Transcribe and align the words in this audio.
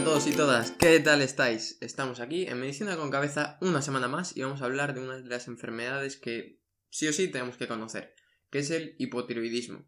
a 0.00 0.04
todos 0.04 0.26
y 0.26 0.32
todas, 0.32 0.70
¿qué 0.70 0.98
tal 1.00 1.20
estáis? 1.20 1.76
Estamos 1.82 2.20
aquí 2.20 2.46
en 2.46 2.58
Medicina 2.58 2.96
con 2.96 3.10
Cabeza 3.10 3.58
una 3.60 3.82
semana 3.82 4.08
más 4.08 4.34
y 4.34 4.40
vamos 4.40 4.62
a 4.62 4.64
hablar 4.64 4.94
de 4.94 5.00
una 5.00 5.18
de 5.18 5.28
las 5.28 5.46
enfermedades 5.46 6.16
que 6.16 6.62
sí 6.88 7.06
o 7.06 7.12
sí 7.12 7.28
tenemos 7.28 7.58
que 7.58 7.68
conocer, 7.68 8.14
que 8.50 8.60
es 8.60 8.70
el 8.70 8.96
hipotiroidismo. 8.98 9.84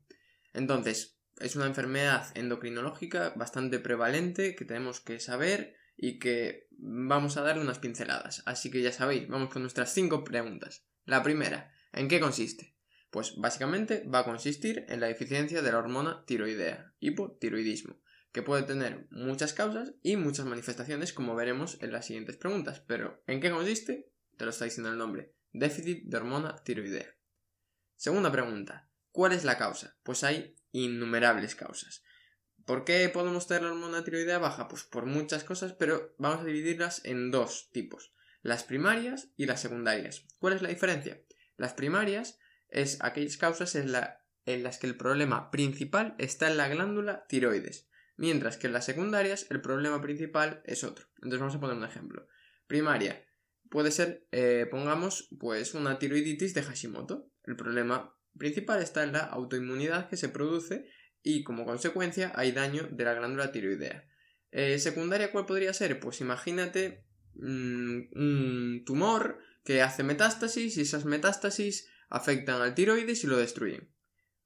Entonces, 0.52 1.18
es 1.40 1.56
una 1.56 1.64
enfermedad 1.64 2.26
endocrinológica 2.34 3.32
bastante 3.36 3.78
prevalente 3.78 4.54
que 4.54 4.66
tenemos 4.66 5.00
que 5.00 5.18
saber 5.18 5.76
y 5.96 6.18
que 6.18 6.68
vamos 6.72 7.38
a 7.38 7.42
darle 7.42 7.62
unas 7.62 7.78
pinceladas. 7.78 8.42
Así 8.44 8.70
que 8.70 8.82
ya 8.82 8.92
sabéis, 8.92 9.28
vamos 9.28 9.48
con 9.48 9.62
nuestras 9.62 9.94
cinco 9.94 10.24
preguntas. 10.24 10.84
La 11.06 11.22
primera, 11.22 11.72
¿en 11.90 12.08
qué 12.08 12.20
consiste? 12.20 12.76
Pues 13.10 13.36
básicamente 13.36 14.06
va 14.12 14.18
a 14.20 14.24
consistir 14.24 14.84
en 14.90 15.00
la 15.00 15.06
deficiencia 15.06 15.62
de 15.62 15.72
la 15.72 15.78
hormona 15.78 16.22
tiroidea, 16.26 16.92
hipotiroidismo 17.00 18.01
que 18.32 18.42
puede 18.42 18.62
tener 18.62 19.06
muchas 19.10 19.52
causas 19.52 19.92
y 20.02 20.16
muchas 20.16 20.46
manifestaciones, 20.46 21.12
como 21.12 21.34
veremos 21.34 21.76
en 21.82 21.92
las 21.92 22.06
siguientes 22.06 22.36
preguntas. 22.36 22.80
Pero, 22.80 23.22
¿en 23.26 23.40
qué 23.40 23.50
consiste? 23.50 24.10
Te 24.38 24.44
lo 24.44 24.50
está 24.50 24.64
diciendo 24.64 24.90
el 24.90 24.98
nombre. 24.98 25.34
Déficit 25.52 26.04
de 26.04 26.16
hormona 26.16 26.56
tiroidea. 26.64 27.14
Segunda 27.94 28.32
pregunta. 28.32 28.88
¿Cuál 29.10 29.32
es 29.32 29.44
la 29.44 29.58
causa? 29.58 29.98
Pues 30.02 30.24
hay 30.24 30.56
innumerables 30.72 31.54
causas. 31.54 32.02
¿Por 32.64 32.84
qué 32.84 33.06
podemos 33.10 33.46
tener 33.46 33.64
la 33.64 33.72
hormona 33.72 34.02
tiroidea 34.02 34.38
baja? 34.38 34.66
Pues 34.66 34.84
por 34.84 35.04
muchas 35.04 35.44
cosas, 35.44 35.74
pero 35.74 36.14
vamos 36.18 36.40
a 36.40 36.44
dividirlas 36.44 37.04
en 37.04 37.30
dos 37.30 37.70
tipos. 37.70 38.14
Las 38.40 38.64
primarias 38.64 39.28
y 39.36 39.44
las 39.44 39.60
secundarias. 39.60 40.26
¿Cuál 40.38 40.54
es 40.54 40.62
la 40.62 40.70
diferencia? 40.70 41.22
Las 41.58 41.74
primarias 41.74 42.38
es 42.70 42.96
aquellas 43.02 43.36
causas 43.36 43.74
en, 43.74 43.92
en 44.46 44.62
las 44.62 44.78
que 44.78 44.86
el 44.86 44.96
problema 44.96 45.50
principal 45.50 46.14
está 46.16 46.50
en 46.50 46.56
la 46.56 46.68
glándula 46.68 47.26
tiroides 47.28 47.91
mientras 48.16 48.56
que 48.56 48.66
en 48.66 48.72
las 48.72 48.84
secundarias 48.84 49.46
el 49.50 49.60
problema 49.60 50.00
principal 50.00 50.62
es 50.64 50.84
otro. 50.84 51.06
Entonces 51.16 51.40
vamos 51.40 51.54
a 51.54 51.60
poner 51.60 51.76
un 51.76 51.84
ejemplo. 51.84 52.26
Primaria. 52.66 53.24
Puede 53.70 53.90
ser, 53.90 54.26
eh, 54.32 54.66
pongamos, 54.70 55.28
pues 55.38 55.74
una 55.74 55.98
tiroiditis 55.98 56.54
de 56.54 56.62
Hashimoto. 56.62 57.30
El 57.44 57.56
problema 57.56 58.14
principal 58.36 58.82
está 58.82 59.02
en 59.02 59.12
la 59.12 59.20
autoinmunidad 59.20 60.08
que 60.08 60.16
se 60.16 60.28
produce 60.28 60.88
y 61.22 61.42
como 61.44 61.64
consecuencia 61.64 62.32
hay 62.34 62.52
daño 62.52 62.88
de 62.90 63.04
la 63.04 63.14
glándula 63.14 63.52
tiroidea. 63.52 64.08
Eh, 64.50 64.78
secundaria, 64.78 65.32
¿cuál 65.32 65.46
podría 65.46 65.72
ser? 65.72 65.98
Pues 66.00 66.20
imagínate 66.20 67.06
mm, 67.34 68.00
un 68.14 68.82
tumor 68.84 69.38
que 69.64 69.80
hace 69.80 70.02
metástasis 70.02 70.76
y 70.76 70.82
esas 70.82 71.04
metástasis 71.04 71.88
afectan 72.10 72.60
al 72.60 72.74
tiroides 72.74 73.24
y 73.24 73.26
lo 73.26 73.38
destruyen. 73.38 73.90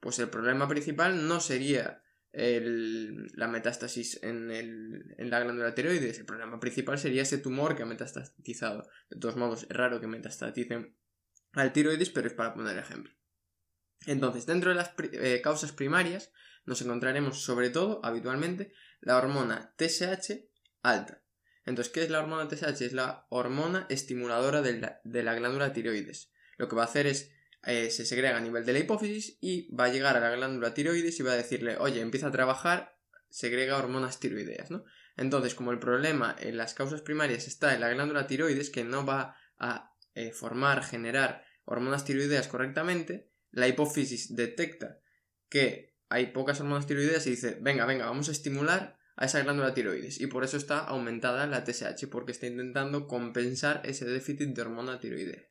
Pues 0.01 0.19
el 0.21 0.29
problema 0.29 0.69
principal 0.69 1.27
no 1.27 1.41
sería 1.41 2.03
la 2.37 3.49
metástasis 3.49 4.21
en, 4.23 4.49
la 5.19 5.41
glándula 5.41 5.75
tiroides. 5.75 6.19
El 6.19 6.27
problema 6.27 6.61
principal 6.61 6.99
sería 6.99 7.23
ese 7.23 7.39
tumor 7.39 7.75
que 7.75 7.83
ha 7.83 7.87
metastatizado. 7.87 8.87
De 9.09 9.19
todos 9.19 9.37
modos, 9.37 9.63
es 9.63 9.77
raro 9.77 10.01
que 10.01 10.07
metastaticen 10.07 10.97
al 11.53 11.73
tiroides, 11.73 12.11
pero 12.11 12.27
es 12.29 12.35
para 12.35 12.55
poner 12.55 12.77
ejemplo. 12.77 13.13
Entonces, 14.07 14.45
dentro 14.45 14.71
de 14.71 14.77
las 14.77 14.93
eh, 15.13 15.41
causas 15.43 15.73
primarias, 15.73 16.31
nos 16.67 16.83
encontraremos 16.83 17.43
sobre 17.43 17.71
todo, 17.71 18.01
habitualmente, 18.05 18.73
la 19.01 19.17
hormona 19.17 19.75
TSH 19.79 20.47
alta. 20.83 21.23
Entonces, 21.65 21.93
¿qué 21.93 22.03
es 22.03 22.11
la 22.11 22.21
hormona 22.21 22.49
TSH? 22.49 22.83
Es 22.83 22.93
la 22.93 23.27
hormona 23.31 23.87
estimuladora 23.89 24.61
de 24.61 24.79
la, 24.79 25.01
de 25.05 25.23
la 25.23 25.35
glándula 25.35 25.73
tiroides. 25.73 26.31
Lo 26.59 26.69
que 26.69 26.77
va 26.77 26.83
a 26.83 26.87
hacer 26.87 27.07
es 27.07 27.33
eh, 27.67 27.91
se 27.91 28.07
segrega 28.07 28.37
a 28.37 28.41
nivel 28.41 28.65
de 28.65 28.73
la 28.73 28.79
hipófisis 28.79 29.39
y 29.41 29.75
va 29.75 29.87
a 29.87 29.89
llegar 29.89 30.17
a 30.17 30.21
la 30.21 30.31
glándula 30.31 30.73
tiroides 30.73 31.19
y 31.19 31.23
va 31.25 31.33
a 31.33 31.37
decirle, 31.37 31.77
oye, 31.79 32.01
empieza 32.01 32.29
a 32.29 32.33
trabajar, 32.33 32.97
segrega 33.29 33.77
hormonas 33.77 34.21
tiroideas, 34.21 34.71
¿no? 34.71 34.85
Entonces, 35.17 35.55
como 35.55 35.73
el 35.73 35.79
problema 35.79 36.37
en 36.39 36.57
las 36.59 36.75
causas 36.75 37.03
primarias 37.03 37.49
está 37.49 37.75
en 37.75 37.81
la 37.81 37.89
glándula 37.89 38.29
tiroides, 38.29 38.71
que 38.71 38.85
no 38.85 39.05
va 39.05 39.37
a 39.59 39.93
eh, 40.15 40.31
formar, 40.31 40.85
generar 40.85 41.45
hormonas 41.65 42.05
tiroideas 42.05 42.47
correctamente, 42.47 43.31
la 43.51 43.67
hipófisis 43.67 44.37
detecta 44.37 45.01
que 45.49 45.97
hay 46.09 46.27
pocas 46.27 46.61
hormonas 46.61 46.87
tiroideas 46.87 47.27
y 47.27 47.31
dice, 47.31 47.59
venga, 47.61 47.85
venga, 47.85 48.07
vamos 48.07 48.29
a 48.29 48.33
estimular 48.33 48.97
a 49.17 49.25
esa 49.25 49.43
glándula 49.43 49.75
tiroides. 49.75 50.21
Y 50.21 50.29
por 50.29 50.45
eso 50.45 50.57
está 50.57 50.79
aumentada 50.79 51.47
la 51.49 51.65
TSH, 51.65 52.07
porque 52.11 52.33
está 52.33 52.47
intentando 52.47 53.09
compensar 53.09 53.81
ese 53.85 54.05
déficit 54.05 54.55
de 54.55 54.63
hormona 54.63 55.01
tiroidea. 55.01 55.49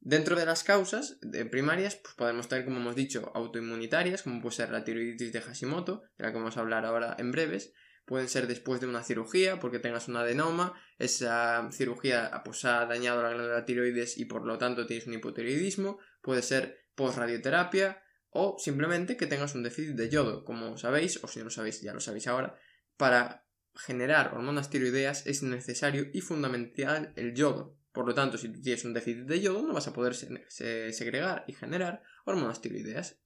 Dentro 0.00 0.36
de 0.36 0.46
las 0.46 0.62
causas 0.62 1.18
primarias, 1.50 1.96
pues 1.96 2.14
podemos 2.14 2.48
tener, 2.48 2.64
como 2.64 2.78
hemos 2.78 2.94
dicho, 2.94 3.32
autoinmunitarias, 3.34 4.22
como 4.22 4.40
puede 4.40 4.54
ser 4.54 4.70
la 4.70 4.84
tiroiditis 4.84 5.32
de 5.32 5.40
Hashimoto, 5.40 6.02
de 6.16 6.24
la 6.24 6.32
que 6.32 6.38
vamos 6.38 6.56
a 6.56 6.60
hablar 6.60 6.84
ahora 6.84 7.16
en 7.18 7.32
breves. 7.32 7.72
Pueden 8.04 8.28
ser 8.28 8.46
después 8.46 8.80
de 8.80 8.86
una 8.86 9.02
cirugía, 9.02 9.58
porque 9.58 9.80
tengas 9.80 10.06
un 10.06 10.16
adenoma, 10.16 10.80
esa 10.98 11.68
cirugía 11.72 12.30
pues, 12.44 12.64
ha 12.64 12.86
dañado 12.86 13.20
la 13.20 13.30
glándula 13.30 13.64
tiroides 13.64 14.16
y 14.16 14.26
por 14.26 14.46
lo 14.46 14.58
tanto 14.58 14.86
tienes 14.86 15.08
un 15.08 15.14
hipotiroidismo. 15.14 15.98
Puede 16.22 16.42
ser 16.42 16.86
post-radioterapia 16.94 18.00
o 18.30 18.56
simplemente 18.58 19.16
que 19.16 19.26
tengas 19.26 19.54
un 19.54 19.62
déficit 19.62 19.96
de 19.96 20.08
yodo, 20.08 20.44
como 20.44 20.76
sabéis, 20.76 21.22
o 21.24 21.26
si 21.26 21.40
no 21.40 21.46
lo 21.46 21.50
sabéis, 21.50 21.80
ya 21.80 21.94
lo 21.94 22.00
sabéis 22.00 22.28
ahora. 22.28 22.56
Para 22.96 23.46
generar 23.74 24.34
hormonas 24.34 24.70
tiroideas 24.70 25.26
es 25.26 25.42
necesario 25.42 26.06
y 26.12 26.20
fundamental 26.20 27.12
el 27.16 27.34
yodo, 27.34 27.75
por 27.96 28.06
lo 28.06 28.12
tanto, 28.12 28.36
si 28.36 28.50
tienes 28.50 28.84
un 28.84 28.92
déficit 28.92 29.24
de 29.24 29.40
yodo, 29.40 29.66
no 29.66 29.72
vas 29.72 29.88
a 29.88 29.94
poder 29.94 30.14
segregar 30.14 31.44
y 31.46 31.54
generar 31.54 32.02
hormonas 32.26 32.60
tiroideas. 32.60 33.18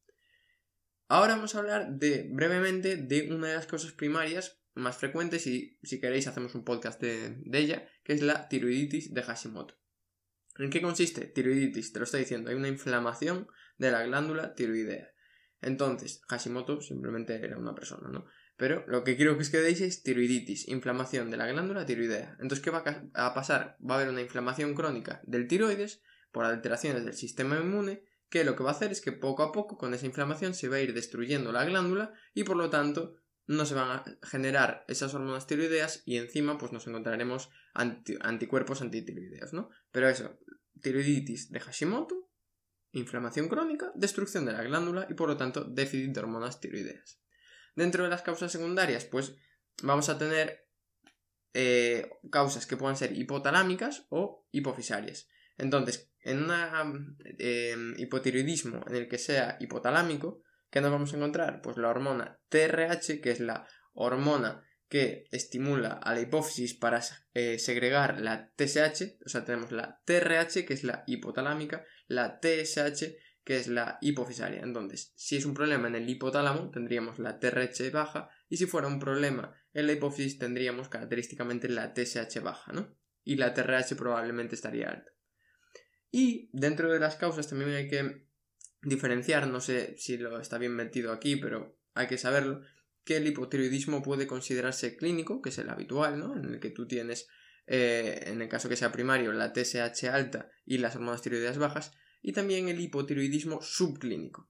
Ahora 1.08 1.34
vamos 1.34 1.56
a 1.56 1.58
hablar 1.58 1.98
de, 1.98 2.30
brevemente 2.30 2.96
de 2.96 3.32
una 3.32 3.48
de 3.48 3.54
las 3.54 3.66
causas 3.66 3.90
primarias 3.90 4.62
más 4.74 4.96
frecuentes 4.96 5.48
y 5.48 5.76
si 5.82 6.00
queréis 6.00 6.28
hacemos 6.28 6.54
un 6.54 6.62
podcast 6.62 7.00
de, 7.00 7.36
ella, 7.52 7.88
que 8.04 8.12
es 8.12 8.22
la 8.22 8.46
tiroiditis 8.46 9.12
de 9.12 9.24
Hashimoto. 9.24 9.76
¿En 10.56 10.70
qué 10.70 10.80
consiste? 10.80 11.26
Tiroiditis, 11.26 11.92
te 11.92 11.98
lo 11.98 12.04
estoy 12.04 12.20
diciendo, 12.20 12.50
hay 12.50 12.54
una 12.54 12.68
inflamación 12.68 13.48
de 13.76 13.90
la 13.90 14.04
glándula 14.04 14.54
tiroidea. 14.54 15.10
Entonces, 15.60 16.22
Hashimoto 16.28 16.80
simplemente 16.80 17.34
era 17.44 17.58
una 17.58 17.74
persona, 17.74 18.08
¿no? 18.08 18.24
Pero 18.60 18.84
lo 18.86 19.04
que 19.04 19.16
quiero 19.16 19.36
que 19.36 19.42
os 19.44 19.48
quedéis 19.48 19.80
es 19.80 20.02
tiroiditis, 20.02 20.68
inflamación 20.68 21.30
de 21.30 21.38
la 21.38 21.46
glándula 21.46 21.86
tiroidea. 21.86 22.36
Entonces, 22.42 22.60
¿qué 22.60 22.70
va 22.70 22.84
a 23.14 23.32
pasar? 23.32 23.78
Va 23.80 23.94
a 23.94 23.96
haber 23.96 24.10
una 24.10 24.20
inflamación 24.20 24.74
crónica 24.74 25.22
del 25.24 25.48
tiroides 25.48 26.02
por 26.30 26.44
alteraciones 26.44 27.06
del 27.06 27.14
sistema 27.14 27.56
inmune, 27.56 28.04
que 28.28 28.44
lo 28.44 28.56
que 28.56 28.62
va 28.62 28.68
a 28.68 28.74
hacer 28.74 28.92
es 28.92 29.00
que 29.00 29.12
poco 29.12 29.44
a 29.44 29.50
poco 29.50 29.78
con 29.78 29.94
esa 29.94 30.04
inflamación 30.04 30.52
se 30.52 30.68
va 30.68 30.76
a 30.76 30.82
ir 30.82 30.92
destruyendo 30.92 31.52
la 31.52 31.64
glándula 31.64 32.12
y 32.34 32.44
por 32.44 32.58
lo 32.58 32.68
tanto 32.68 33.14
no 33.46 33.64
se 33.64 33.74
van 33.74 33.92
a 33.92 34.04
generar 34.24 34.84
esas 34.88 35.14
hormonas 35.14 35.46
tiroideas 35.46 36.02
y 36.04 36.18
encima 36.18 36.58
pues 36.58 36.70
nos 36.70 36.86
encontraremos 36.86 37.48
anticuerpos 37.72 38.82
antitiroideos, 38.82 39.54
¿no? 39.54 39.70
Pero 39.90 40.10
eso, 40.10 40.38
tiroiditis 40.82 41.50
de 41.50 41.60
Hashimoto, 41.60 42.28
inflamación 42.92 43.48
crónica, 43.48 43.90
destrucción 43.94 44.44
de 44.44 44.52
la 44.52 44.62
glándula 44.62 45.06
y 45.08 45.14
por 45.14 45.30
lo 45.30 45.38
tanto 45.38 45.64
déficit 45.64 46.12
de 46.12 46.20
hormonas 46.20 46.60
tiroideas. 46.60 47.20
Dentro 47.74 48.04
de 48.04 48.10
las 48.10 48.22
causas 48.22 48.52
secundarias, 48.52 49.04
pues 49.04 49.36
vamos 49.82 50.08
a 50.08 50.18
tener 50.18 50.66
eh, 51.54 52.10
causas 52.30 52.66
que 52.66 52.76
puedan 52.76 52.96
ser 52.96 53.16
hipotalámicas 53.16 54.06
o 54.10 54.46
hipofisarias. 54.52 55.28
Entonces, 55.58 56.10
en 56.22 56.50
un 56.50 57.16
em, 57.38 57.94
hipotiroidismo 57.98 58.84
en 58.86 58.96
el 58.96 59.08
que 59.08 59.18
sea 59.18 59.56
hipotalámico, 59.60 60.42
¿qué 60.70 60.80
nos 60.80 60.90
vamos 60.90 61.12
a 61.12 61.16
encontrar? 61.16 61.60
Pues 61.62 61.76
la 61.76 61.88
hormona 61.88 62.40
TRH, 62.48 63.20
que 63.20 63.30
es 63.30 63.40
la 63.40 63.66
hormona 63.92 64.64
que 64.88 65.26
estimula 65.30 65.92
a 65.92 66.14
la 66.14 66.20
hipófisis 66.20 66.74
para 66.74 67.00
eh, 67.32 67.58
segregar 67.58 68.20
la 68.20 68.52
TSH, 68.56 69.18
o 69.24 69.28
sea, 69.28 69.44
tenemos 69.44 69.70
la 69.70 70.00
TRH, 70.04 70.66
que 70.66 70.74
es 70.74 70.82
la 70.82 71.04
hipotalámica, 71.06 71.84
la 72.08 72.40
TSH, 72.40 73.14
que 73.50 73.56
es 73.56 73.66
la 73.66 73.98
hipofisaria. 74.00 74.60
Entonces, 74.60 75.12
si 75.16 75.36
es 75.36 75.44
un 75.44 75.54
problema 75.54 75.88
en 75.88 75.96
el 75.96 76.08
hipotálamo, 76.08 76.70
tendríamos 76.70 77.18
la 77.18 77.40
TRH 77.40 77.90
baja, 77.90 78.30
y 78.48 78.58
si 78.58 78.66
fuera 78.66 78.86
un 78.86 79.00
problema 79.00 79.52
en 79.72 79.88
la 79.88 79.92
hipófisis, 79.92 80.38
tendríamos 80.38 80.88
característicamente 80.88 81.68
la 81.68 81.92
TSH 81.92 82.42
baja, 82.44 82.72
¿no? 82.72 82.96
Y 83.24 83.34
la 83.34 83.52
TRH 83.52 83.96
probablemente 83.96 84.54
estaría 84.54 84.90
alta. 84.90 85.10
Y 86.12 86.48
dentro 86.52 86.92
de 86.92 87.00
las 87.00 87.16
causas 87.16 87.48
también 87.48 87.70
hay 87.72 87.88
que 87.88 88.28
diferenciar, 88.82 89.48
no 89.48 89.60
sé 89.60 89.96
si 89.98 90.16
lo 90.16 90.38
está 90.38 90.56
bien 90.56 90.76
metido 90.76 91.10
aquí, 91.10 91.34
pero 91.34 91.76
hay 91.94 92.06
que 92.06 92.18
saberlo, 92.18 92.60
que 93.02 93.16
el 93.16 93.26
hipotiroidismo 93.26 94.00
puede 94.00 94.28
considerarse 94.28 94.96
clínico, 94.96 95.42
que 95.42 95.48
es 95.48 95.58
el 95.58 95.70
habitual, 95.70 96.20
¿no? 96.20 96.36
En 96.36 96.44
el 96.44 96.60
que 96.60 96.70
tú 96.70 96.86
tienes, 96.86 97.26
eh, 97.66 98.22
en 98.26 98.42
el 98.42 98.48
caso 98.48 98.68
que 98.68 98.76
sea 98.76 98.92
primario, 98.92 99.32
la 99.32 99.52
TSH 99.52 100.04
alta 100.04 100.52
y 100.64 100.78
las 100.78 100.94
hormonas 100.94 101.20
tiroideas 101.20 101.58
bajas, 101.58 101.90
y 102.22 102.32
también 102.32 102.68
el 102.68 102.80
hipotiroidismo 102.80 103.62
subclínico. 103.62 104.48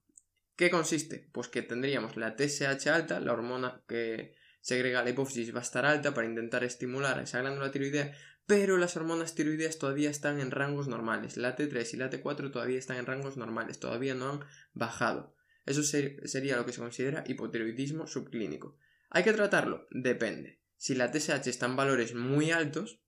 ¿Qué 0.57 0.71
consiste? 0.71 1.29
Pues 1.33 1.49
que 1.49 1.63
tendríamos 1.63 2.17
la 2.17 2.37
TSH 2.37 2.89
alta, 2.89 3.21
la 3.21 3.33
hormona 3.33 3.83
que 3.89 4.35
segrega 4.61 5.03
la 5.03 5.11
hipófisis 5.11 5.55
va 5.55 5.61
a 5.61 5.63
estar 5.63 5.87
alta 5.87 6.13
para 6.13 6.27
intentar 6.27 6.65
estimular 6.65 7.19
esa 7.19 7.41
glándula 7.41 7.71
tiroidea, 7.71 8.13
pero 8.47 8.77
las 8.77 8.97
hormonas 8.97 9.35
tiroideas 9.35 9.79
todavía 9.79 10.11
están 10.11 10.41
en 10.41 10.51
rangos 10.51 10.89
normales. 10.89 11.37
La 11.37 11.57
T3 11.57 11.95
y 11.95 11.97
la 11.97 12.11
T4 12.11 12.51
todavía 12.53 12.79
están 12.79 12.97
en 12.97 13.07
rangos 13.07 13.37
normales, 13.37 13.79
todavía 13.79 14.15
no 14.15 14.29
han 14.29 14.41
bajado. 14.75 15.35
Eso 15.67 15.83
sería 15.83 16.57
lo 16.57 16.67
que 16.67 16.73
se 16.73 16.81
considera 16.81 17.25
hipotiroidismo 17.27 18.07
subclínico. 18.07 18.77
¿Hay 19.09 19.23
que 19.23 19.33
tratarlo? 19.33 19.87
Depende. 19.91 20.61
Si 20.77 20.95
la 20.95 21.13
TSH 21.13 21.47
está 21.47 21.67
en 21.67 21.77
valores 21.77 22.15
muy 22.15 22.51
altos, 22.51 23.01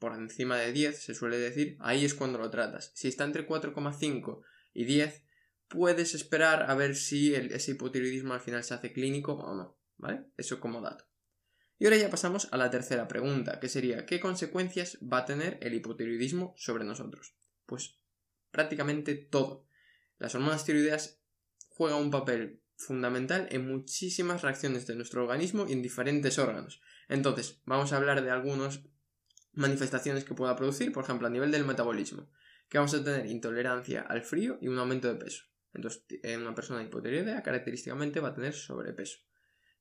por 0.00 0.14
encima 0.14 0.56
de 0.56 0.72
10 0.72 1.00
se 1.00 1.14
suele 1.14 1.38
decir, 1.38 1.76
ahí 1.78 2.04
es 2.04 2.14
cuando 2.14 2.38
lo 2.38 2.50
tratas. 2.50 2.90
Si 2.94 3.06
está 3.06 3.24
entre 3.24 3.46
4,5 3.46 4.42
y 4.72 4.84
10, 4.84 5.22
puedes 5.68 6.14
esperar 6.14 6.68
a 6.68 6.74
ver 6.74 6.96
si 6.96 7.34
ese 7.34 7.72
hipotiroidismo 7.72 8.34
al 8.34 8.40
final 8.40 8.64
se 8.64 8.74
hace 8.74 8.92
clínico 8.92 9.34
o 9.34 9.54
no, 9.54 9.78
¿vale? 9.98 10.24
Eso 10.36 10.58
como 10.58 10.80
dato. 10.80 11.04
Y 11.78 11.84
ahora 11.84 11.98
ya 11.98 12.10
pasamos 12.10 12.48
a 12.50 12.56
la 12.56 12.70
tercera 12.70 13.06
pregunta, 13.08 13.60
que 13.60 13.68
sería 13.68 14.06
¿qué 14.06 14.20
consecuencias 14.20 14.98
va 15.00 15.18
a 15.18 15.24
tener 15.26 15.58
el 15.60 15.74
hipotiroidismo 15.74 16.54
sobre 16.56 16.84
nosotros? 16.84 17.36
Pues 17.66 18.00
prácticamente 18.50 19.14
todo. 19.14 19.66
Las 20.18 20.34
hormonas 20.34 20.64
tiroideas 20.64 21.20
juegan 21.68 22.00
un 22.00 22.10
papel 22.10 22.62
fundamental 22.74 23.48
en 23.50 23.68
muchísimas 23.68 24.40
reacciones 24.40 24.86
de 24.86 24.96
nuestro 24.96 25.22
organismo 25.22 25.66
y 25.68 25.72
en 25.72 25.82
diferentes 25.82 26.38
órganos. 26.38 26.80
Entonces, 27.08 27.60
vamos 27.66 27.92
a 27.92 27.98
hablar 27.98 28.22
de 28.22 28.30
algunas 28.30 28.80
manifestaciones 29.60 30.24
que 30.24 30.34
pueda 30.34 30.56
producir, 30.56 30.92
por 30.92 31.04
ejemplo, 31.04 31.26
a 31.26 31.30
nivel 31.30 31.50
del 31.50 31.64
metabolismo, 31.64 32.28
que 32.68 32.78
vamos 32.78 32.94
a 32.94 33.04
tener 33.04 33.26
intolerancia 33.26 34.02
al 34.02 34.22
frío 34.22 34.58
y 34.60 34.68
un 34.68 34.78
aumento 34.78 35.08
de 35.08 35.14
peso. 35.14 35.44
Entonces, 35.72 36.04
una 36.38 36.54
persona 36.54 36.82
hipotiroidea 36.82 37.42
característicamente 37.42 38.20
va 38.20 38.28
a 38.28 38.34
tener 38.34 38.54
sobrepeso. 38.54 39.18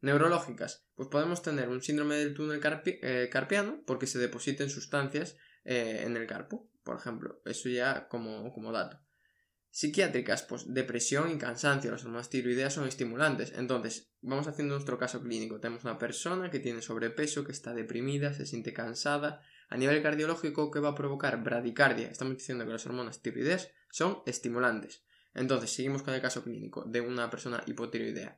Neurológicas, 0.02 0.86
pues 0.96 1.10
podemos 1.10 1.42
tener 1.42 1.68
un 1.68 1.82
síndrome 1.82 2.16
del 2.16 2.34
túnel 2.34 2.62
eh, 2.86 3.30
carpiano 3.32 3.84
porque 3.86 4.08
se 4.08 4.20
depositen 4.20 4.70
sustancias 4.70 5.36
eh, 5.66 6.04
en 6.06 6.16
el 6.16 6.26
carpo, 6.26 6.72
por 6.84 6.98
ejemplo. 6.98 7.42
Eso 7.46 7.68
ya 7.70 8.08
como, 8.08 8.54
como 8.54 8.72
dato. 8.72 9.02
Psiquiátricas, 9.72 10.44
pues 10.44 10.74
depresión 10.74 11.32
y 11.32 11.38
cansancio. 11.38 11.92
Las 11.92 12.04
hormonas 12.04 12.30
tiroideas 12.30 12.74
son 12.74 12.88
estimulantes. 12.88 13.54
Entonces, 13.56 14.12
vamos 14.22 14.48
haciendo 14.48 14.74
nuestro 14.74 14.98
caso 14.98 15.22
clínico. 15.22 15.60
Tenemos 15.60 15.84
una 15.84 16.00
persona 16.00 16.50
que 16.50 16.60
tiene 16.60 16.82
sobrepeso, 16.82 17.44
que 17.44 17.52
está 17.52 17.74
deprimida, 17.74 18.34
se 18.34 18.46
siente 18.46 18.74
cansada. 18.74 19.42
A 19.70 19.78
nivel 19.78 20.02
cardiológico, 20.02 20.72
¿qué 20.72 20.80
va 20.80 20.90
a 20.90 20.96
provocar? 20.96 21.44
Bradicardia. 21.44 22.10
Estamos 22.10 22.36
diciendo 22.38 22.66
que 22.66 22.72
las 22.72 22.86
hormonas 22.86 23.22
tiroideas 23.22 23.72
son 23.92 24.24
estimulantes. 24.26 25.04
Entonces, 25.36 25.72
seguimos 25.72 26.02
con 26.02 26.14
el 26.16 26.22
caso 26.22 26.44
clínico 26.44 26.86
de 26.86 27.02
una 27.02 27.30
persona 27.30 27.64
hipotiroidea. 27.68 28.38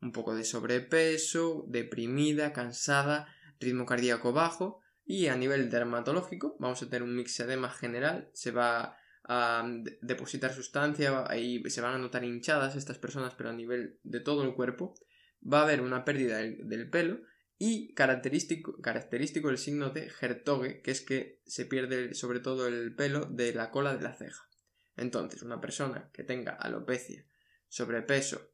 Un 0.00 0.12
poco 0.12 0.34
de 0.34 0.44
sobrepeso, 0.44 1.66
deprimida, 1.68 2.54
cansada, 2.54 3.28
ritmo 3.60 3.84
cardíaco 3.84 4.32
bajo. 4.32 4.80
Y 5.04 5.26
a 5.26 5.36
nivel 5.36 5.68
dermatológico, 5.68 6.56
vamos 6.58 6.82
a 6.82 6.86
tener 6.86 7.02
un 7.02 7.14
mixedema 7.14 7.68
general. 7.68 8.30
Se 8.32 8.50
va 8.50 8.96
a 9.24 9.64
depositar 10.00 10.52
sustancia, 10.52 11.24
ahí 11.28 11.62
se 11.68 11.80
van 11.82 11.94
a 11.94 11.98
notar 11.98 12.24
hinchadas 12.24 12.74
estas 12.74 12.98
personas, 12.98 13.34
pero 13.34 13.50
a 13.50 13.52
nivel 13.52 13.98
de 14.02 14.20
todo 14.20 14.44
el 14.44 14.54
cuerpo, 14.54 14.94
va 15.40 15.60
a 15.60 15.62
haber 15.64 15.82
una 15.82 16.04
pérdida 16.04 16.38
del, 16.38 16.88
pelo 16.90 17.20
y 17.62 17.92
característico, 17.92 18.80
característico 18.80 19.50
el 19.50 19.58
signo 19.58 19.90
de 19.90 20.10
Hertoge, 20.18 20.80
que 20.80 20.90
es 20.90 21.02
que 21.02 21.42
se 21.44 21.66
pierde 21.66 22.14
sobre 22.14 22.40
todo 22.40 22.66
el 22.66 22.94
pelo 22.94 23.26
de 23.26 23.52
la 23.52 23.70
cola 23.70 23.94
de 23.94 24.02
la 24.02 24.14
ceja. 24.14 24.48
Entonces, 24.96 25.42
una 25.42 25.60
persona 25.60 26.08
que 26.14 26.24
tenga 26.24 26.52
alopecia, 26.52 27.26
sobrepeso, 27.68 28.50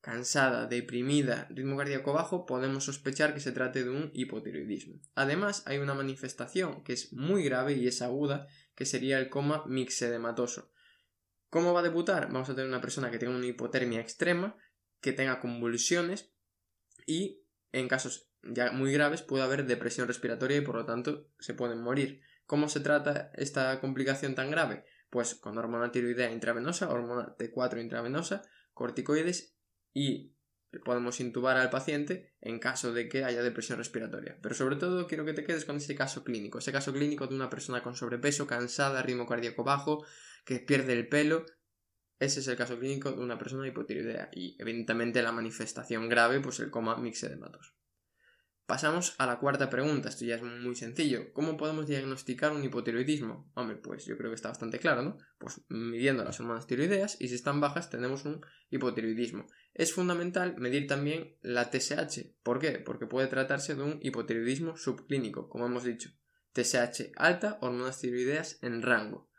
cansada, 0.00 0.66
deprimida, 0.66 1.46
ritmo 1.50 1.76
cardíaco 1.76 2.12
bajo, 2.12 2.46
podemos 2.46 2.82
sospechar 2.82 3.32
que 3.32 3.38
se 3.38 3.52
trate 3.52 3.84
de 3.84 3.90
un 3.90 4.10
hipotiroidismo. 4.12 5.00
Además, 5.14 5.62
hay 5.66 5.78
una 5.78 5.94
manifestación 5.94 6.82
que 6.82 6.94
es 6.94 7.12
muy 7.12 7.44
grave 7.44 7.74
y 7.74 7.86
es 7.86 8.02
aguda, 8.02 8.48
que 8.74 8.86
sería 8.86 9.20
el 9.20 9.28
coma 9.28 9.66
mixedematoso. 9.68 10.72
¿Cómo 11.48 11.72
va 11.74 11.78
a 11.78 11.84
debutar? 11.84 12.26
Vamos 12.32 12.50
a 12.50 12.56
tener 12.56 12.68
una 12.68 12.80
persona 12.80 13.12
que 13.12 13.18
tenga 13.18 13.36
una 13.36 13.46
hipotermia 13.46 14.00
extrema, 14.00 14.56
que 15.00 15.12
tenga 15.12 15.38
convulsiones 15.38 16.32
y 17.06 17.44
en 17.70 17.86
casos 17.86 18.27
ya 18.42 18.72
muy 18.72 18.92
graves 18.92 19.22
puede 19.22 19.44
haber 19.44 19.66
depresión 19.66 20.08
respiratoria 20.08 20.58
y 20.58 20.62
por 20.62 20.76
lo 20.76 20.84
tanto 20.84 21.30
se 21.38 21.54
pueden 21.54 21.82
morir. 21.82 22.22
¿Cómo 22.46 22.68
se 22.68 22.80
trata 22.80 23.30
esta 23.34 23.80
complicación 23.80 24.34
tan 24.34 24.50
grave? 24.50 24.84
Pues 25.10 25.34
con 25.34 25.58
hormona 25.58 25.90
tiroidea 25.90 26.30
intravenosa, 26.30 26.88
hormona 26.88 27.36
T4 27.36 27.80
intravenosa, 27.80 28.42
corticoides 28.72 29.56
y 29.92 30.34
podemos 30.84 31.20
intubar 31.20 31.56
al 31.56 31.70
paciente 31.70 32.34
en 32.40 32.58
caso 32.58 32.92
de 32.92 33.08
que 33.08 33.24
haya 33.24 33.42
depresión 33.42 33.78
respiratoria. 33.78 34.38
Pero 34.42 34.54
sobre 34.54 34.76
todo 34.76 35.06
quiero 35.06 35.24
que 35.24 35.32
te 35.32 35.44
quedes 35.44 35.64
con 35.64 35.76
ese 35.76 35.94
caso 35.94 36.24
clínico, 36.24 36.58
ese 36.58 36.72
caso 36.72 36.92
clínico 36.92 37.26
de 37.26 37.34
una 37.34 37.50
persona 37.50 37.82
con 37.82 37.96
sobrepeso, 37.96 38.46
cansada, 38.46 39.02
ritmo 39.02 39.26
cardíaco 39.26 39.64
bajo, 39.64 40.04
que 40.44 40.58
pierde 40.60 40.92
el 40.92 41.08
pelo. 41.08 41.46
Ese 42.18 42.40
es 42.40 42.48
el 42.48 42.56
caso 42.56 42.78
clínico 42.78 43.12
de 43.12 43.22
una 43.22 43.38
persona 43.38 43.66
hipotiroidea 43.66 44.30
y 44.32 44.56
evidentemente 44.58 45.22
la 45.22 45.32
manifestación 45.32 46.08
grave, 46.08 46.40
pues 46.40 46.60
el 46.60 46.70
coma 46.70 46.96
mixedematoso. 46.96 47.72
Pasamos 48.68 49.14
a 49.16 49.24
la 49.24 49.38
cuarta 49.38 49.70
pregunta, 49.70 50.10
esto 50.10 50.26
ya 50.26 50.34
es 50.34 50.42
muy 50.42 50.76
sencillo. 50.76 51.32
¿Cómo 51.32 51.56
podemos 51.56 51.86
diagnosticar 51.86 52.52
un 52.52 52.62
hipotiroidismo? 52.62 53.50
Hombre, 53.54 53.76
pues 53.76 54.04
yo 54.04 54.18
creo 54.18 54.30
que 54.30 54.34
está 54.34 54.50
bastante 54.50 54.78
claro, 54.78 55.00
¿no? 55.00 55.16
Pues 55.38 55.62
midiendo 55.70 56.22
las 56.22 56.38
hormonas 56.38 56.66
tiroideas 56.66 57.16
y 57.18 57.28
si 57.28 57.34
están 57.34 57.62
bajas 57.62 57.88
tenemos 57.88 58.26
un 58.26 58.42
hipotiroidismo. 58.68 59.46
Es 59.72 59.94
fundamental 59.94 60.58
medir 60.58 60.86
también 60.86 61.38
la 61.40 61.70
TSH. 61.70 62.34
¿Por 62.42 62.58
qué? 62.58 62.72
Porque 62.72 63.06
puede 63.06 63.28
tratarse 63.28 63.74
de 63.74 63.84
un 63.84 64.00
hipotiroidismo 64.02 64.76
subclínico, 64.76 65.48
como 65.48 65.64
hemos 65.64 65.84
dicho. 65.84 66.10
TSH 66.52 67.12
alta, 67.16 67.56
hormonas 67.62 67.98
tiroideas 68.02 68.62
en 68.62 68.82
rango. 68.82 69.30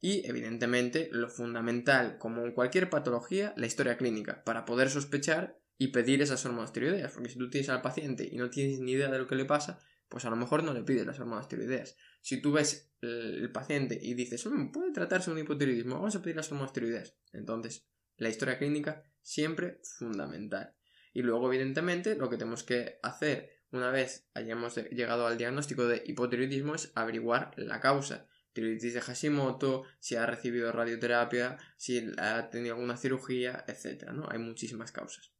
Y, 0.00 0.26
evidentemente, 0.26 1.10
lo 1.12 1.28
fundamental, 1.28 2.16
como 2.16 2.46
en 2.46 2.52
cualquier 2.52 2.88
patología, 2.88 3.52
la 3.58 3.66
historia 3.66 3.98
clínica, 3.98 4.42
para 4.42 4.64
poder 4.64 4.88
sospechar 4.88 5.58
y 5.78 5.88
pedir 5.88 6.22
esas 6.22 6.44
hormonas 6.46 6.72
tiroideas. 6.72 7.12
Porque 7.12 7.30
si 7.30 7.38
tú 7.38 7.50
tienes 7.50 7.68
al 7.68 7.82
paciente 7.82 8.28
y 8.30 8.36
no 8.36 8.50
tienes 8.50 8.80
ni 8.80 8.92
idea 8.92 9.08
de 9.08 9.18
lo 9.18 9.26
que 9.26 9.34
le 9.34 9.44
pasa, 9.44 9.80
pues 10.08 10.24
a 10.24 10.30
lo 10.30 10.36
mejor 10.36 10.62
no 10.62 10.72
le 10.72 10.82
pides 10.82 11.06
las 11.06 11.18
hormonas 11.18 11.48
tiroideas. 11.48 11.96
Si 12.20 12.40
tú 12.40 12.52
ves 12.52 12.92
el, 13.00 13.50
paciente 13.52 13.98
y 14.00 14.14
dices, 14.14 14.46
puede 14.72 14.92
tratarse 14.92 15.30
un 15.30 15.38
hipotiroidismo, 15.38 15.96
vamos 15.96 16.16
a 16.16 16.22
pedir 16.22 16.36
las 16.36 16.50
hormonas 16.50 16.72
tiroideas. 16.72 17.16
Entonces, 17.32 17.86
la 18.16 18.28
historia 18.28 18.58
clínica 18.58 19.02
siempre 19.22 19.80
fundamental. 19.98 20.74
Y 21.12 21.22
luego, 21.22 21.52
evidentemente, 21.52 22.16
lo 22.16 22.30
que 22.30 22.36
tenemos 22.36 22.62
que 22.62 22.98
hacer 23.02 23.50
una 23.70 23.90
vez 23.90 24.28
hayamos 24.34 24.76
llegado 24.76 25.26
al 25.26 25.36
diagnóstico 25.36 25.86
de 25.86 26.02
hipotiroidismo 26.06 26.76
es 26.76 26.92
averiguar 26.94 27.52
la 27.56 27.80
causa. 27.80 28.28
Tiroiditis 28.52 28.94
de 28.94 29.00
Hashimoto, 29.00 29.82
si 29.98 30.14
ha 30.14 30.26
recibido 30.26 30.70
radioterapia, 30.70 31.58
si 31.76 32.12
ha 32.18 32.50
tenido 32.50 32.76
alguna 32.76 32.96
cirugía, 32.96 33.64
etc. 33.66 34.12
¿no? 34.12 34.28
Hay 34.30 34.38
muchísimas 34.38 34.92
causas. 34.92 35.32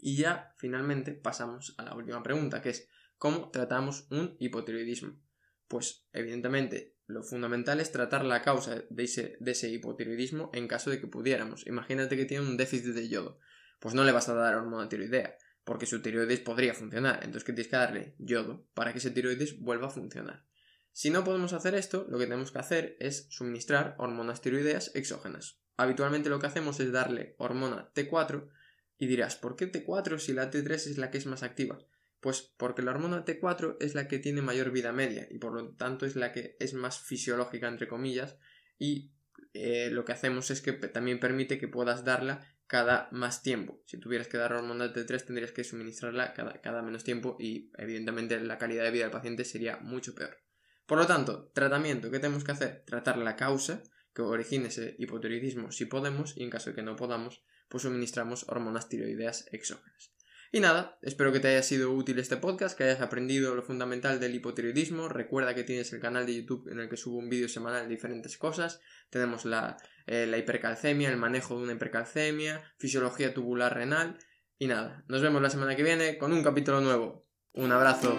Y 0.00 0.16
ya 0.16 0.54
finalmente 0.56 1.12
pasamos 1.12 1.74
a 1.78 1.84
la 1.84 1.94
última 1.94 2.22
pregunta, 2.22 2.62
que 2.62 2.70
es 2.70 2.88
¿cómo 3.18 3.50
tratamos 3.50 4.06
un 4.10 4.36
hipotiroidismo? 4.38 5.20
Pues 5.68 6.06
evidentemente 6.12 6.96
lo 7.06 7.22
fundamental 7.22 7.80
es 7.80 7.92
tratar 7.92 8.24
la 8.24 8.42
causa 8.42 8.82
de 8.88 9.04
ese, 9.04 9.36
de 9.40 9.50
ese 9.50 9.68
hipotiroidismo 9.68 10.50
en 10.54 10.68
caso 10.68 10.90
de 10.90 11.00
que 11.00 11.06
pudiéramos. 11.06 11.66
Imagínate 11.66 12.16
que 12.16 12.24
tiene 12.24 12.46
un 12.46 12.56
déficit 12.56 12.94
de 12.94 13.08
yodo. 13.08 13.38
Pues 13.78 13.94
no 13.94 14.04
le 14.04 14.12
vas 14.12 14.28
a 14.28 14.34
dar 14.34 14.54
hormona 14.54 14.88
tiroidea, 14.88 15.36
porque 15.64 15.86
su 15.86 16.02
tiroides 16.02 16.40
podría 16.40 16.74
funcionar. 16.74 17.16
Entonces, 17.16 17.44
¿qué 17.44 17.52
tienes 17.52 17.70
que 17.70 17.76
darle? 17.76 18.14
Yodo, 18.18 18.66
para 18.74 18.92
que 18.92 18.98
ese 18.98 19.10
tiroides 19.10 19.60
vuelva 19.60 19.88
a 19.88 19.90
funcionar. 19.90 20.44
Si 20.92 21.10
no 21.10 21.24
podemos 21.24 21.52
hacer 21.52 21.74
esto, 21.74 22.06
lo 22.08 22.18
que 22.18 22.24
tenemos 22.24 22.52
que 22.52 22.58
hacer 22.58 22.96
es 23.00 23.26
suministrar 23.30 23.94
hormonas 23.98 24.40
tiroideas 24.40 24.92
exógenas. 24.94 25.60
Habitualmente 25.76 26.28
lo 26.28 26.38
que 26.38 26.46
hacemos 26.46 26.78
es 26.80 26.92
darle 26.92 27.34
hormona 27.38 27.90
T4 27.94 28.50
y 29.00 29.06
dirás, 29.06 29.34
¿por 29.34 29.56
qué 29.56 29.72
T4 29.72 30.18
si 30.18 30.34
la 30.34 30.50
T3 30.50 30.72
es 30.72 30.98
la 30.98 31.10
que 31.10 31.16
es 31.16 31.24
más 31.24 31.42
activa? 31.42 31.78
Pues 32.20 32.52
porque 32.58 32.82
la 32.82 32.90
hormona 32.90 33.24
T4 33.24 33.78
es 33.80 33.94
la 33.94 34.06
que 34.08 34.18
tiene 34.18 34.42
mayor 34.42 34.72
vida 34.72 34.92
media 34.92 35.26
y 35.30 35.38
por 35.38 35.54
lo 35.54 35.70
tanto 35.70 36.04
es 36.04 36.16
la 36.16 36.32
que 36.32 36.54
es 36.60 36.74
más 36.74 37.00
fisiológica 37.00 37.66
entre 37.66 37.88
comillas 37.88 38.36
y 38.78 39.14
eh, 39.54 39.88
lo 39.90 40.04
que 40.04 40.12
hacemos 40.12 40.50
es 40.50 40.60
que 40.60 40.74
también 40.74 41.18
permite 41.18 41.58
que 41.58 41.66
puedas 41.66 42.04
darla 42.04 42.46
cada 42.66 43.08
más 43.10 43.42
tiempo. 43.42 43.82
Si 43.86 43.98
tuvieras 43.98 44.28
que 44.28 44.36
dar 44.36 44.52
hormona 44.52 44.92
T3 44.92 45.24
tendrías 45.24 45.52
que 45.52 45.64
suministrarla 45.64 46.34
cada, 46.34 46.60
cada 46.60 46.82
menos 46.82 47.02
tiempo 47.02 47.38
y 47.40 47.72
evidentemente 47.78 48.38
la 48.38 48.58
calidad 48.58 48.84
de 48.84 48.90
vida 48.90 49.04
del 49.04 49.12
paciente 49.12 49.46
sería 49.46 49.78
mucho 49.78 50.14
peor. 50.14 50.36
Por 50.84 50.98
lo 50.98 51.06
tanto, 51.06 51.50
tratamiento, 51.54 52.10
¿qué 52.10 52.18
tenemos 52.18 52.44
que 52.44 52.52
hacer? 52.52 52.84
Tratar 52.84 53.16
la 53.16 53.34
causa 53.34 53.82
que 54.14 54.20
origine 54.20 54.68
ese 54.68 54.94
hipotiroidismo 54.98 55.72
si 55.72 55.86
podemos 55.86 56.36
y 56.36 56.42
en 56.42 56.50
caso 56.50 56.68
de 56.68 56.76
que 56.76 56.82
no 56.82 56.96
podamos, 56.96 57.42
pues 57.70 57.84
suministramos 57.84 58.44
hormonas 58.48 58.88
tiroideas 58.88 59.46
exógenas. 59.52 60.12
Y 60.52 60.58
nada, 60.58 60.98
espero 61.02 61.32
que 61.32 61.38
te 61.38 61.46
haya 61.46 61.62
sido 61.62 61.92
útil 61.92 62.18
este 62.18 62.36
podcast, 62.36 62.76
que 62.76 62.82
hayas 62.82 63.00
aprendido 63.00 63.54
lo 63.54 63.62
fundamental 63.62 64.18
del 64.18 64.34
hipotiroidismo. 64.34 65.08
Recuerda 65.08 65.54
que 65.54 65.62
tienes 65.62 65.92
el 65.92 66.00
canal 66.00 66.26
de 66.26 66.34
YouTube 66.34 66.68
en 66.72 66.80
el 66.80 66.88
que 66.88 66.96
subo 66.96 67.18
un 67.18 67.28
vídeo 67.28 67.48
semanal 67.48 67.84
de 67.84 67.94
diferentes 67.94 68.36
cosas. 68.36 68.80
Tenemos 69.10 69.44
la, 69.44 69.76
eh, 70.06 70.26
la 70.26 70.38
hipercalcemia, 70.38 71.08
el 71.08 71.18
manejo 71.18 71.56
de 71.56 71.62
una 71.62 71.74
hipercalcemia, 71.74 72.64
fisiología 72.78 73.32
tubular 73.32 73.72
renal. 73.72 74.18
Y 74.58 74.66
nada, 74.66 75.04
nos 75.06 75.22
vemos 75.22 75.40
la 75.40 75.50
semana 75.50 75.76
que 75.76 75.84
viene 75.84 76.18
con 76.18 76.32
un 76.32 76.42
capítulo 76.42 76.80
nuevo. 76.80 77.28
Un 77.52 77.70
abrazo. 77.70 78.18